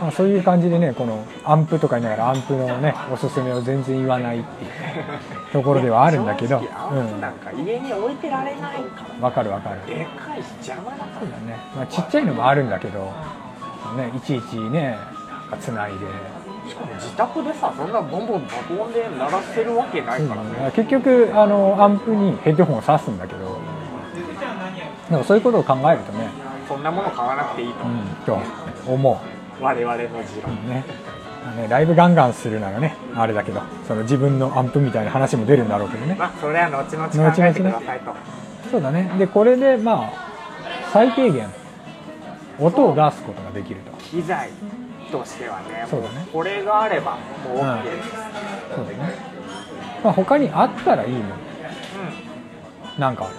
[0.00, 4.70] まあ、そういう感じでねこのアンプとか言いながらアンプのねおすすめを全然言わないっていう
[5.52, 8.72] ところではあるんだけど正直アンプなんか家に置いてられないから。
[9.16, 9.76] うんわかるわかる。
[9.86, 13.12] でかいし邪魔だかそうだね、まあ、ちっちゃいのもあるんだけど
[13.96, 14.98] ねいちいちね
[15.30, 15.98] なんかつないで。
[16.06, 23.58] らしかも自宅でさそんなボンボン爆音で鳴らせるわけないからね、結局あのアンプにヘッドホンを挿すんだけど
[25.10, 26.30] でもそういうことを考えるとね、
[26.66, 29.20] そんなもの買わなくていいと、うん、と思
[29.60, 30.84] 我々の持論、う、ね。
[31.44, 36.16] まあねライブガンガンするならねあれだけどその自分のアンプみたいな話も出るんだろうけどね。
[36.18, 38.14] まあそれは後々考えてくださいと、
[38.70, 39.10] そうだね。
[39.18, 40.12] でこれでまあ
[40.92, 41.48] 最低限
[42.58, 43.92] 音を出すことができると。
[43.98, 44.50] 機材
[45.10, 46.18] としてはねそうだね。
[46.20, 47.12] もうこれがあれば
[47.46, 48.10] もう OK です、
[48.74, 48.98] そうだね、
[50.02, 51.24] まあ、他にあったらいいもの。
[51.24, 51.28] う
[52.96, 53.00] ん。
[53.00, 53.34] なんかある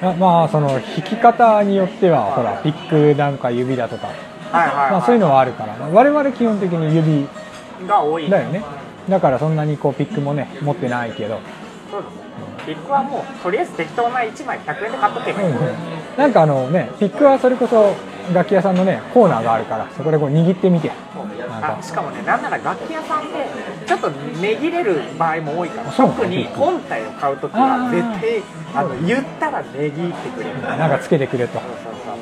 [0.00, 4.08] まあその弾き方によってはほらピックなんか指だとか、
[4.52, 7.28] まあ、そういうのはあるから我々基本的に指
[7.86, 8.28] が多い。
[8.28, 8.62] だよね。
[9.08, 11.40] だからそんなにこうピックもね持ってないけど、
[11.90, 15.32] そうですピックはもうとりあえず適当な1枚100円で買っとけ。
[15.32, 15.58] ばいい、うん。
[16.16, 17.94] なんかあのねピックはそれこそ
[18.32, 20.88] 楽器屋さんのねコーナーがあるからそこでこう握ってみて。
[20.88, 21.78] なんか。
[21.78, 28.42] あしかもねなんなら楽器屋さんってちょっと値切れる場合も多いから特に本体を買う時は絶対
[28.74, 30.62] あの言ったら値切ってくれる。
[30.62, 31.58] なんかつけてくれと。
[31.58, 32.12] そうそうそ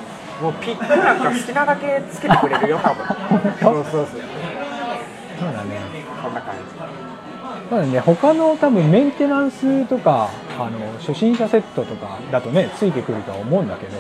[0.41, 0.43] う。
[0.43, 3.07] もうピックなんか好きなだけつけてくれるよ多分。
[3.61, 4.07] そうそうそう。
[4.07, 5.81] そうだね。
[6.23, 6.99] こんな感じ。
[7.71, 8.01] まだね。
[8.01, 13.99] 他の多分メンテナンスとかあの初心者セットとかだとねついてくるとは思うんだけど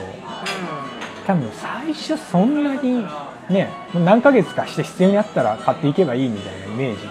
[1.28, 3.04] 多分最初そんなに
[3.50, 7.06] ね何ヶ月かして必要になったら買っていけばいいみたいなイメージ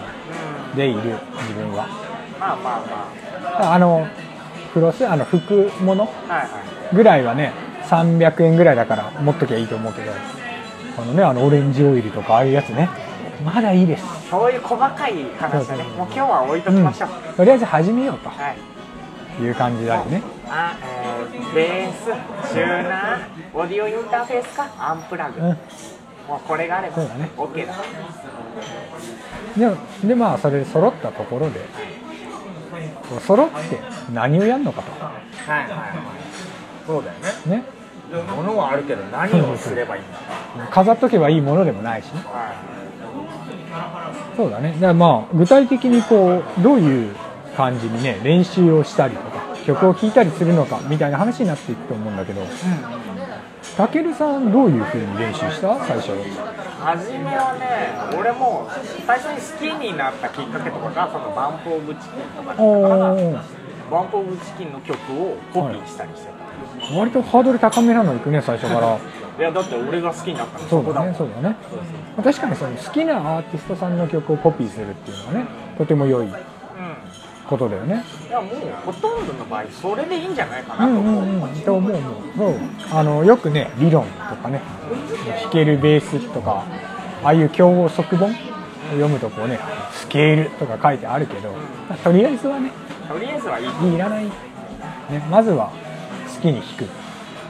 [0.76, 1.86] でいる自分は。
[2.40, 4.08] まあまあまあの
[4.74, 6.08] フロスあの服物
[6.92, 7.52] ぐらいはね
[7.84, 10.10] 300円ぐらいだから持っときゃいいと思うけど
[10.98, 12.88] あのねあのオレンジオイルとかああいうやつね。
[13.44, 14.04] まだいいです。
[14.28, 15.84] そういう細かい話はね。
[15.84, 17.34] もう今日は置いときましょう、うん。
[17.34, 18.56] とりあえず始めようはい。
[18.56, 18.77] と
[19.42, 20.22] いう感じだよね。
[20.48, 22.04] あ、えー、ベース、
[22.52, 23.20] チューナー、
[23.54, 25.46] オーディオインターフェースかアンプラグ、うん。
[26.28, 27.30] もうこれがあればそうだね。
[27.36, 27.74] OK だ。
[29.56, 31.60] ででまあそれ揃ったところで
[33.26, 33.56] 揃って
[34.12, 34.92] 何をやるのかと。
[35.04, 35.12] は
[35.56, 35.90] いはいはい。
[36.86, 37.56] そうだよね。
[37.56, 37.64] ね。
[38.36, 40.18] 物はあるけど何をすればいいんだ。
[40.70, 42.20] 飾っとけばいいものでもないしね。
[42.24, 42.54] は
[44.36, 44.72] そうだね。
[44.74, 47.14] だからまあ具体的にこうどういう
[47.56, 49.27] 感じにね練習をしたりとか
[49.68, 52.40] 曲を聴いたりするのかみたいな話になっていくと思うんだけど
[53.76, 55.78] たけるさんどういうふうに練習した？
[55.84, 56.12] 最初。
[56.80, 58.66] 初めはね俺も
[59.06, 63.44] 最初に好きになったきっかけとかがそのバンプ・オブ・チキンとかだったから
[63.90, 68.96] バンプ・オブ・チキンの曲をコピーしたりしてた、割とハードル高めなの行くね最初から。
[69.38, 71.56] い、やだって俺が好きになったのそうだねそうだね。
[72.24, 76.26] 確かにその好きなアーティストさんの曲をコピーするっていうのはねとても良い。
[76.26, 76.57] うん
[77.48, 78.04] ことだよね。
[78.28, 78.52] いやもう
[78.84, 81.60] ほとんどの場合それでいいんじゃないかうなと思う、んうんうん。
[81.62, 81.96] と思う
[82.36, 82.54] 思う。
[82.92, 84.60] あのよくね理論とかね
[85.42, 86.64] 弾けるベースとか
[87.24, 88.34] ああいう教則本を
[88.90, 89.58] 読むとこうね
[89.92, 91.50] スケールとか書いてあるけど、
[91.88, 92.70] まあとりあえずはね
[93.08, 93.94] とりあえずはいい。
[93.94, 94.30] いらない、ね、
[95.30, 95.72] まずは
[96.34, 96.84] 好きに弾く。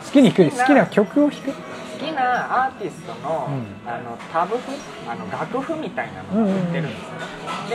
[0.05, 1.68] 好きに弾く好きな曲を弾く
[1.99, 3.91] 好きなアーティストの,、うん。
[3.91, 4.73] あのタブ譜
[5.09, 7.11] あの楽譜みたいなのを売ってるんですよ。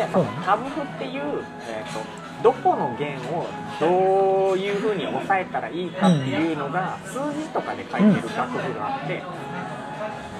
[0.01, 1.21] ね、でそうだねタブ譜っていう、
[1.67, 1.99] えー、と
[2.43, 3.47] どこの弦を
[3.79, 9.23] どういうふうに押さえたらいいかっていうのが数字とかで書いてる楽譜があって、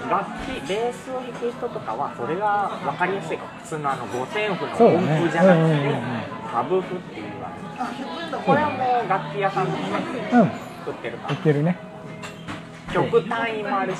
[0.10, 3.50] 楽器ベースを弾く人とかはそれが分かりやすいかも。
[3.60, 6.02] 普通のあの五線譜の音符じゃなくて、
[6.52, 7.26] タブ譜っていう
[7.78, 10.52] あのこれはもう楽器屋さんとかでうん。
[10.84, 11.34] 作ってるから。
[11.34, 11.78] いけるね
[12.93, 13.97] 曲単位もあるし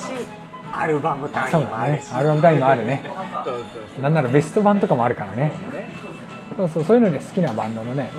[0.72, 2.08] アルバム単位もあるし、ね。
[2.14, 3.04] アルバム単位もあるね。
[4.02, 5.52] なんならベスト版とかもあるからね。
[6.58, 6.84] そうそう。
[6.84, 8.10] そういうので好きなバンドのね。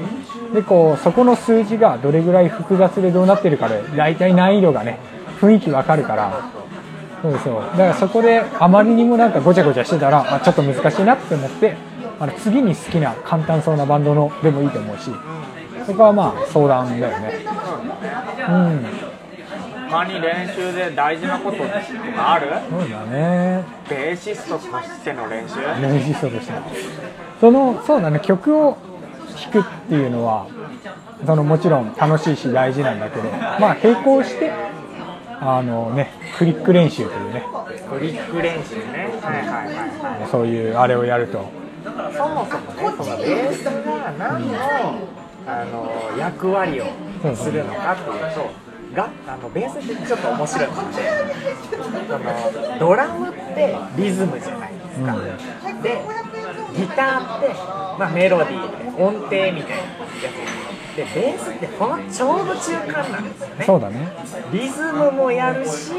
[0.52, 4.98] でこうそこの数字がどれぐらい複雑でどうなってるかで大体難易度がね
[5.40, 6.50] 雰囲気わかるから。
[7.22, 7.54] そうそう。
[7.54, 11.76] だからそこであまりにもなんかごちゃごちゃしてたらあちょっと難しいなって思って
[12.20, 15.10] あの次に好きな簡単そうなバンドのでもいいと思うし。
[15.86, 17.32] そこはまあ相談だよね。
[18.48, 19.13] うん。
[19.94, 22.48] 他に練習で大事なこととかある？
[22.68, 23.64] そうだね。
[23.88, 25.60] ベーシストとしての練習？
[25.80, 26.52] 練習として。
[27.40, 28.18] そのそうだね。
[28.18, 28.76] 曲を
[29.52, 30.48] 弾くっていうのは
[31.24, 34.52] そのもちろん楽しいし大事なんだけどまあ並行して
[35.40, 37.44] あのねクリック練習というね。
[37.88, 39.10] クリック練習ね。
[39.22, 40.28] はいはいはいはい。
[40.28, 41.48] そういうあれをやると。
[41.84, 41.90] そ
[42.28, 44.58] もそもねそのベースが何の
[45.46, 46.86] あの役割を
[47.36, 48.63] するのかっていうと
[48.94, 50.68] があのベースってちょっと面白い。
[50.68, 51.02] もので
[51.70, 55.16] そのドラムってリズムじゃないですか、
[55.82, 56.00] で
[56.76, 57.48] ギターって、
[57.98, 60.96] まあ、メロディーで音程みたいなやつ。
[60.96, 63.64] でベースってこのちょうど中間なんですよね。
[63.64, 64.12] そうだね。
[64.52, 65.92] リズムもやるし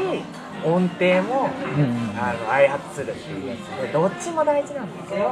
[0.64, 3.58] 音程も、うんうんあの開発するっていうやつ。
[3.82, 5.30] でどっちも大事なんですけど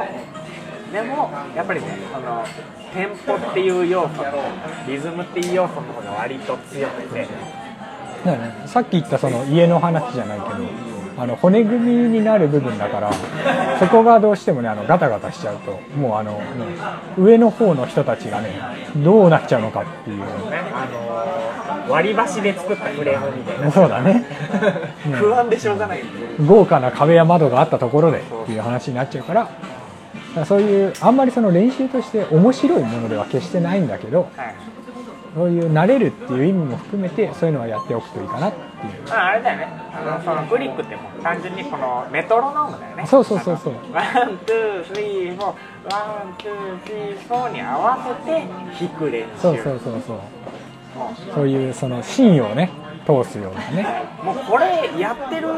[0.94, 2.44] でもやっぱりねその
[2.94, 4.24] テンポっていう要素と
[4.86, 7.26] リズムっていう要素の方が割と強くて。
[8.24, 8.62] だよね。
[8.66, 10.54] さっき言ったその家の話じゃないけど
[11.16, 13.12] あの骨組みになる部分だから
[13.80, 16.44] そこがどうしてもねあのガタガタしちゃうともうあの、ね
[17.18, 18.60] 上の方の人たちがね
[18.96, 20.18] どうなっちゃうのかっていう。
[20.18, 20.24] ね
[20.72, 23.70] あの割り箸で作ったフレームみたいな。
[23.70, 24.24] そうだね。
[25.12, 26.02] 不安でしょうがない。
[26.46, 29.48] 豪華な壁や窓があったところでっていう話になっちゃうから
[30.46, 34.54] そういうあんまりその練習として面白いものでは決してないんだけどはい。
[35.34, 39.08] そういう慣れるっていう意味も含めてそういうのはやっておくといいかなっていう。
[39.08, 39.66] まあ、あれだよね。
[39.92, 43.06] あのそのクリックってもう単純にこのメトロノームだよね。
[43.06, 43.74] そうそうそうそう。
[43.92, 48.46] One, two, three, four。One, two, three, four に合わせて
[48.78, 49.40] 弾く練習。
[49.40, 50.16] そうそうそうそう。
[50.94, 52.70] もそういうその芯をね
[53.04, 53.86] 通すようなね。
[54.22, 55.48] うもうこれやってる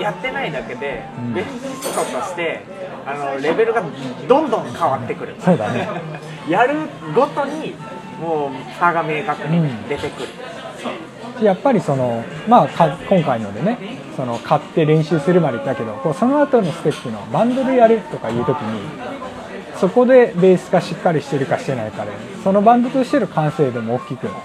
[0.00, 1.34] やってないだけで、ん。
[1.34, 2.62] ベーシストとして
[3.06, 3.82] あのレベルが
[4.28, 5.34] どんどん変わってくる。
[5.38, 5.88] そうだね。
[6.48, 7.74] やるごとに
[8.20, 10.28] もう差が明確に出てくる、
[11.44, 13.78] やっぱりそのまあか今回のでね
[14.16, 18.80] その買って練習するまで言ったけどこうその後のステップのバンドでやるとかいう時に
[19.78, 22.12] そこでベースがしっかりしてるかしてないかで
[22.42, 24.36] そのバンドとしての完成度も大きくなる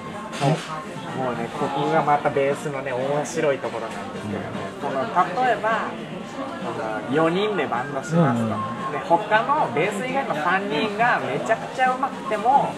[1.30, 4.46] もうねここがまたベースのね面白いところなんですけどね、
[4.82, 5.02] この
[5.46, 5.92] 例えば
[6.34, 12.74] その4人でバンドしますと、うんで他のベース以外の3人がめちゃくちゃ上手くても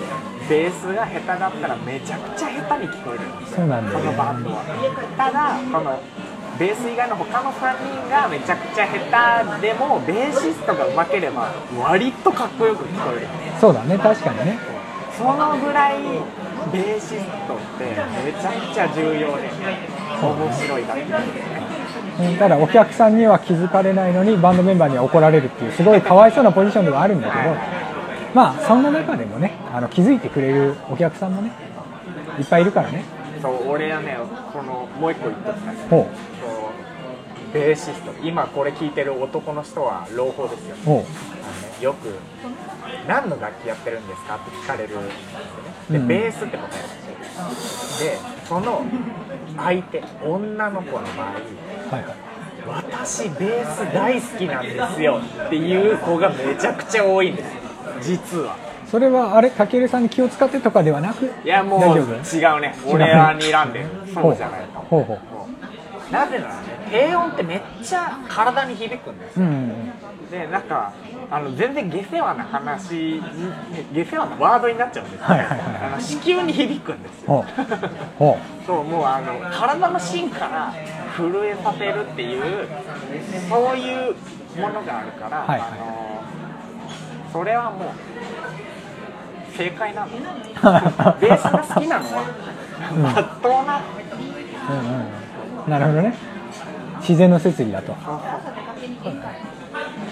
[0.49, 3.57] ベースが下手だったらめちゃくちゃ下手に聞こえるんですよ。
[3.59, 3.99] そうなんだよ。
[3.99, 4.59] ねこのバンドは。
[5.15, 6.01] ただこの
[6.59, 11.47] ベース以外の他の3人がめちゃくちゃ下手でもベーシストが上手ければ
[11.79, 13.27] 割とかっこよく聞こえる。
[13.61, 14.59] そうだね確かにね。
[15.17, 16.03] そのぐらい
[16.71, 17.15] ベーシス
[17.47, 19.49] トってめちゃくちゃ重要で
[20.21, 27.55] 面白い楽器ただお客さんには気づかれないのにバンドメンバーには怒られるっていうすごいかわいそうなポジションではあるんだけど
[28.33, 31.51] まあそんな中でもねあの気づいてくれるお客さんもね
[32.39, 33.03] いっぱいいるからね。
[33.41, 34.17] そう俺はね
[34.53, 36.07] このもう一個言っときたいほ
[36.39, 36.47] そ
[37.49, 38.11] うベーシスト。
[38.23, 40.75] 今これ聞いてる男の人は朗報ですよ。
[40.75, 41.05] ね
[41.81, 42.15] よく
[43.07, 46.07] 何の楽器やってるんですかって聞かれるんですよねで、うん。
[46.07, 48.81] ベースって答えるんですよでその
[49.57, 52.03] 相手女の子の場合はいはい。
[52.67, 57.61] 私ベース大好きなんですよっていう子がめちゃくちゃ多いんですよ。
[58.01, 58.55] 実は。
[58.89, 62.75] それはあれたけるさんに気を使ってとかではなくいやもう違うね。
[62.85, 64.79] 俺は睨んでるそうじゃないと。
[64.79, 65.19] ほうほう
[66.11, 69.45] なぜならね低音ってめっちゃ体に響くんですよ。
[69.45, 69.71] うん
[70.31, 70.93] でなんか
[71.29, 73.21] あの全然下世話な話に
[73.93, 75.59] 下世話なワードになっちゃうんですよ、はいはいはい。
[75.59, 77.45] あの子宮に響くんですよ。
[78.65, 80.73] そうもうあの体の芯から
[81.17, 82.67] 震えさせるっていう
[83.49, 84.15] そういう
[84.59, 85.69] ものがあるから、はいはい。
[85.69, 86.23] あの
[87.33, 90.07] それはもう正解なの。
[91.19, 92.23] ベースが好きなのは
[92.93, 93.01] うん。
[93.03, 93.81] まっとうな、う、
[94.69, 96.31] うんうんうん、なるほどね。
[97.01, 97.95] 自然の摂理だと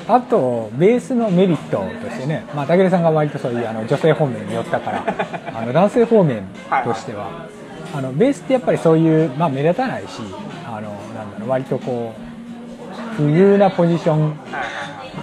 [0.10, 5.04] あとベースのメリットとしてね、まあ、武さんが割とそういうあの女性方面に寄ったから
[5.54, 6.42] あの男性方面
[6.84, 7.46] としては、
[7.94, 10.22] あのベースってやっぱりそういう、まあ、目立たないし
[10.68, 14.34] あのなんだろう割とこう不遇なポジション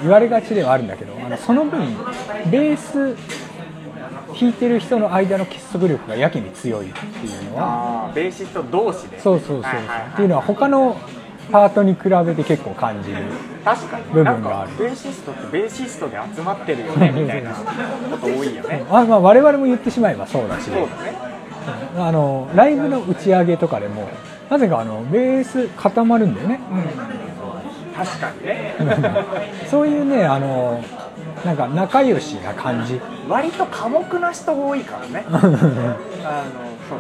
[0.03, 1.81] 言われがちではあるんだけどあのその分
[2.47, 3.17] ベース
[4.39, 9.19] 弾いてる人の間の結束力がやけに強いっていうのはベーシスト同士で。
[9.21, 9.99] そうそうそうそう、はいはいはい。
[10.13, 10.97] っていうのは他の
[11.51, 13.17] パートに比べて結構感じる
[13.65, 14.05] 確かに。
[14.07, 14.71] 部分がある。
[14.73, 17.53] かベーシストってベーシストで集まってるよねみたいな。
[17.53, 17.65] こ
[18.19, 18.85] と多いよね。
[18.91, 20.65] あ、まあ、我々も言ってしまえばそうだし。
[20.65, 20.87] そうだね。
[21.99, 24.09] あのライブの打ち上げとかでも
[24.49, 26.61] なぜかあのベース固まるんだよね。
[27.97, 28.75] 確かにね。
[29.69, 30.83] そういうねあの
[31.45, 33.01] なんか仲良しな感じ。
[33.29, 35.25] 割と寡黙な人多いからね。
[35.29, 36.99] あのそう。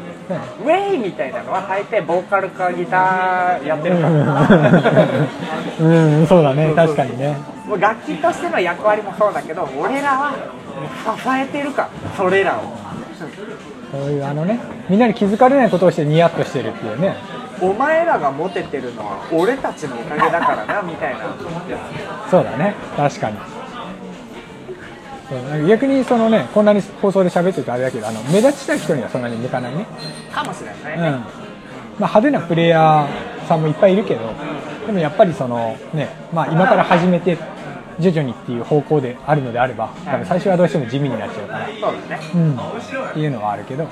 [0.65, 4.09] ウェイみたいなのは大抵ボーカルかギターやってるから。
[5.81, 6.67] うんそうだね。
[6.67, 6.97] そうそう。
[6.97, 7.37] 確かにね。
[7.67, 10.33] もう楽器としての役割もそうだけど俺らは
[11.17, 12.77] 支えてるからそれらを。
[13.91, 17.17] そういうあのねみんなに気づかれないことをしてニヤッとしてるっていうね。
[17.61, 21.21] お前らがモテてるのは俺たちのおかげだからなみたいな。
[22.31, 22.75] そうだね。
[22.97, 23.39] 確かに
[25.69, 29.87] 逆にそのねこんなに放送で喋ってるとあれだけどあの目立ちたい人にはそんなに向かないね。
[30.33, 31.21] かもしれうんないね、まあ、
[31.99, 34.33] 派手なプレイヤーさんもいっぱいいるけど
[34.87, 37.39] でもやっぱりそのね、まあ、今から始めて
[37.99, 42.21] 徐々にっていう方向であるのであれば多分最初はどうしても地味になっちゃうから、そうだね。
[42.35, 43.89] うん、っていうのはあるけど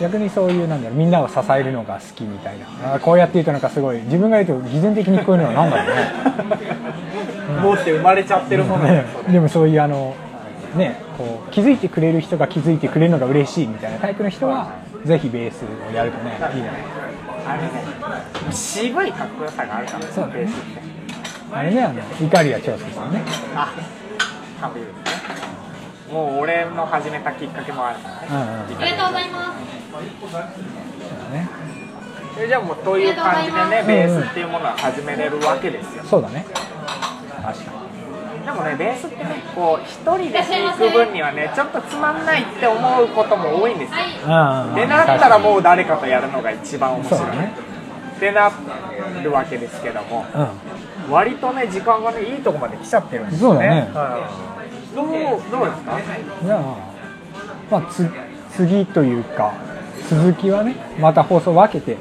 [0.00, 2.94] 逆にそういうなんだろうみんなを支えるのが好きみたいな。
[2.94, 5.96] あーこうやって言うとなんかすごい自分が言うと偽善的に聞こえるのは何だろう
[6.48, 6.84] ね。
[7.62, 10.16] 持って生まれちゃってるものねでもそういうあの
[10.76, 14.72] ねこう気づいてくれる人が気づいてくれるのが嬉しいみたいなタイプの人は
[15.04, 16.70] ぜひベースをやるとねいいね
[17.46, 17.70] あれね
[18.52, 20.82] 渋いかっこよさがあるからそうベースって。
[21.52, 23.22] あれねあの怒りや長介さんね。
[23.54, 23.72] あ
[24.60, 26.12] 完璧ですね。
[26.12, 28.28] もう俺の始めたきっかけもあるからね。
[28.30, 28.82] うんうん。
[28.82, 29.60] ありがとうございます。
[30.20, 30.38] そうだ
[31.30, 31.48] ね
[32.40, 36.02] えじゃあもうそういう感じでねベースっていうものは始めれるわけですよ。
[36.04, 36.44] そうだね。
[37.42, 37.70] 確か
[38.44, 43.96] でもねベースってねこう一人で弾く分にはねちょっとつまんないって思うことも多いんですよ。
[44.74, 47.20] でなったらもう誰かとやるのが一番面白い。
[47.38, 47.54] ね。
[48.16, 48.50] ってな
[49.22, 51.12] るわけですけどもうん。
[51.12, 53.88] 割とね時間がねいいとこまで来ちゃってるんですよね。
[54.94, 55.98] どうどうですか？
[56.44, 56.60] じゃあ
[57.70, 58.08] まあつ
[58.52, 59.52] 次というか
[60.08, 61.96] 続きはねまた放送分けて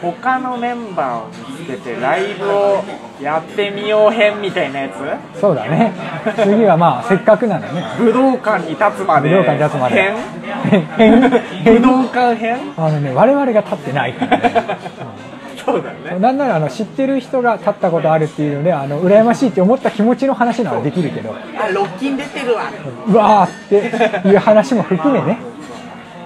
[0.00, 2.84] 他のメンバーを見つけてライブを
[3.20, 4.88] やってみよう編みたいなや
[5.34, 5.40] つ？
[5.40, 5.92] そうだね。
[6.44, 7.84] 次はまあ せっかくならね。
[7.98, 9.28] 武道館に立つまで。
[9.28, 9.94] 武道館に立つまで。
[9.96, 10.86] 編？
[10.96, 12.56] 変武変道館編？
[12.76, 14.52] あのね我々が立ってないからね、
[15.64, 15.96] そうだね。
[16.12, 21.34] うんなんならあの知ってる人が立ったことあるっていうのであの羨ましいって思った気持ちの話ならできるけど。
[21.58, 22.62] あロッキン出てるわ。
[23.08, 25.38] うわーっていう話も含めね。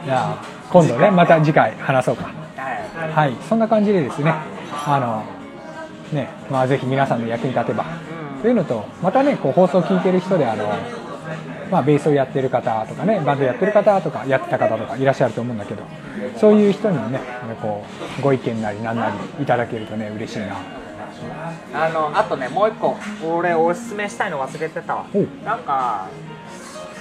[0.04, 0.34] じゃあ
[0.70, 2.41] 今度ねまた次回話そうか
[2.94, 3.12] はい。
[3.12, 3.36] はい。
[3.48, 4.32] そんな感じでですね
[4.86, 5.24] あの
[6.16, 7.84] ねまあぜひ皆さんの役に立てば。
[8.42, 10.64] というのとまたねこう放送を聞いてる人であの
[11.70, 15.82] まあ、ベースをやってる方とかねバンドやってる方とかやってた方とかいらっしゃると思うんだけど
[16.38, 17.18] そういう人にもね
[17.62, 17.82] こ
[18.18, 20.56] うご意見なりなんなりいただけるとね嬉しいな。
[21.72, 25.06] あのあとねもう一個俺おすすめしたいの忘れてたわ。
[25.46, 26.08] なんか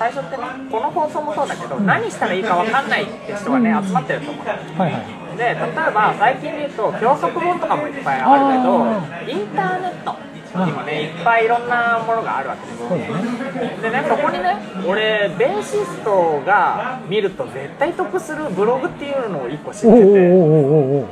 [0.01, 4.45] 最初ってねこの放送もそうだけど、何したらいいかわかんないって人がね集まってると思う。
[4.47, 4.55] は
[4.89, 5.37] いはい。
[5.37, 5.55] で例え
[5.93, 13.77] ば最近で言うと教則本とかもいっぱいあるけどインターネットにもねいっぱいいろんなものがあるわけですそうだね。
[13.79, 19.93] でねそこにね俺ベーシストが見ると絶対得するブログっていうのを1個知ってて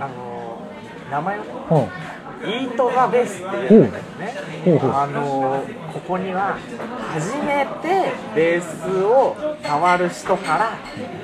[0.01, 0.57] あの
[1.11, 1.87] 名前をねお
[2.41, 4.81] イート・ザ・ベースっていうんだけどね。
[4.93, 5.63] あの
[5.93, 6.57] ここには
[7.13, 10.77] 初めてベースを触る人から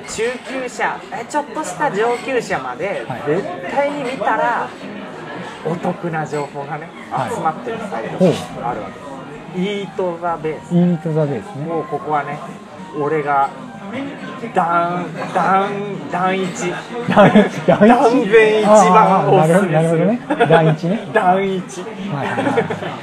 [0.08, 0.22] 中
[0.62, 4.68] 級者えちょっとした上級者まではい絶対に見たら
[5.64, 8.90] お得な情報がねはい集まってるサイトがあるわ
[9.54, 10.74] けイート・ザ・ベース。
[10.74, 11.64] イート・ザ・ベースね。
[11.64, 12.38] もうここはね
[12.98, 13.48] 俺が
[14.54, 15.70] 断断
[16.10, 16.72] 断一
[17.08, 17.32] 断一
[17.66, 19.66] 断一断然一番おすすめす。
[19.66, 20.20] るなるほどね。
[20.48, 21.08] 断一ね。
[21.12, 22.58] 断一はいはいは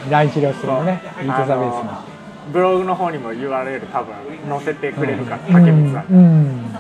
[0.08, 0.10] い。
[0.10, 2.14] 第一ロスのねイート・ザ・ベースの。
[2.52, 4.14] ブログの方にも URL 多分
[4.50, 5.66] 載せてくれるからうん。
[5.66, 6.76] 竹光さんうん。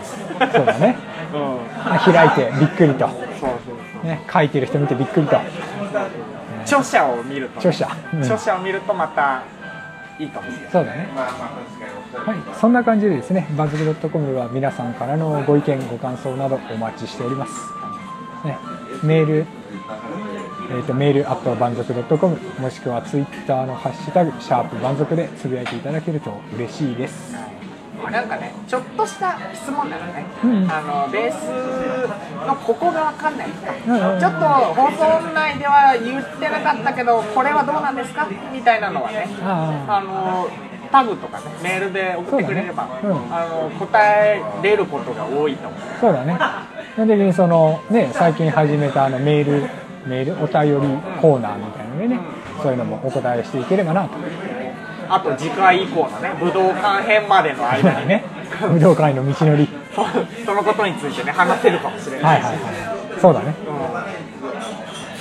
[0.51, 0.95] そうだね。
[1.33, 1.93] うん。
[1.93, 3.49] あ開いてびっくりと、そうそう
[3.93, 4.05] そう。
[4.07, 5.37] ね、書いてる人見てびっくりと。
[6.63, 7.87] 著者を見るとね、著者。
[8.13, 8.19] うん。
[8.19, 9.43] 著者を見るとまた
[10.19, 10.71] いいかもしれない。
[10.71, 11.07] そうだね。
[11.13, 12.59] はい。
[12.59, 17.51] そんな感じでですねバズル .com では皆さんからのご意見ご感想などお待ちしております、
[18.45, 18.57] ね、
[19.03, 19.45] メール
[20.69, 27.35] えー、とメールアットバン族 .com もしくはツイッターのハッシュタグシャープバン族でつぶやいていただけると嬉しいです
[28.09, 30.71] なんかねちょっとした質問なのね、うん。
[30.71, 31.47] あのベース
[32.47, 34.39] のここが分かんないとか、うんちょっと
[34.73, 38.27] 放送内では言ってなかったけどこれはどうなんですか？
[38.53, 40.01] みたいなのはねああ。
[40.01, 40.47] の
[40.91, 42.91] タグとかねメールで送ってくれれば、ね。
[43.03, 43.33] うん。
[43.33, 45.79] あの答えれることが多いと思う。
[45.99, 46.37] そうだね。
[46.93, 49.69] 基本的にそのね最近始めたあのメール
[50.05, 52.19] メールお便りコーナーみたいなのでね
[52.61, 54.15] そういうのもお答えしていければなと
[55.13, 58.23] あと次回以降のね武道館編までの間にね。
[58.67, 59.69] 武道会の道のり。
[59.93, 60.03] そ
[60.43, 62.71] そのことについてね話せるかもしれないし、はいはいは
[63.17, 63.19] い。
[63.21, 63.53] そうだね。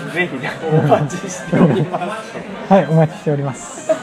[0.06, 0.12] うん。
[0.12, 2.72] ぜひねお待ちしております。
[2.72, 3.90] はいお待ちしております。
[3.92, 3.96] や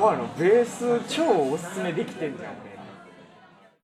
[0.00, 1.22] ばいなベース超
[1.52, 2.52] おすすめできてんじゃん。
[2.64, 2.73] 俺